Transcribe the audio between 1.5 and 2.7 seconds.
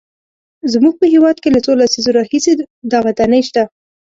له څو لسیزو راهیسې